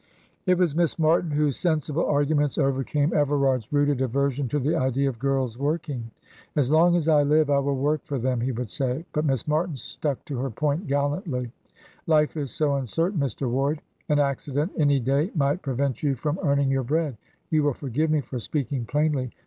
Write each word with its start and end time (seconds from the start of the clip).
It 0.47 0.57
was 0.57 0.75
Miss 0.75 0.97
Martin 0.97 1.29
whose 1.29 1.57
sensible 1.57 2.03
arguments 2.07 2.57
overcame 2.57 3.13
Everard's 3.13 3.71
rooted 3.71 4.01
aversion 4.01 4.47
to 4.49 4.57
the 4.57 4.75
idea 4.75 5.07
of 5.07 5.13
his 5.13 5.21
girls 5.21 5.59
working. 5.59 6.09
"As 6.55 6.71
long 6.71 6.95
as 6.95 7.07
I 7.07 7.21
live 7.21 7.51
I 7.51 7.59
will 7.59 7.75
work 7.75 8.03
for 8.05 8.17
them," 8.17 8.41
he 8.41 8.51
would 8.51 8.71
say; 8.71 9.05
but 9.13 9.25
Miss 9.25 9.47
Martin 9.47 9.75
stuck 9.75 10.25
to 10.25 10.39
her 10.39 10.49
point 10.49 10.87
gallantly. 10.87 11.51
"Life 12.07 12.35
is 12.35 12.49
so 12.49 12.77
uncertain, 12.77 13.19
Mr. 13.19 13.47
Ward. 13.47 13.79
An 14.09 14.17
accident 14.17 14.71
any 14.75 14.99
day 14.99 15.29
might 15.35 15.61
prevent 15.61 16.01
you 16.01 16.15
from 16.15 16.39
earning 16.41 16.71
your 16.71 16.81
bread 16.83 17.15
you 17.51 17.61
will 17.61 17.75
forgive 17.75 18.09
me 18.09 18.21
for 18.21 18.39
speaking 18.39 18.85
plainly. 18.85 19.29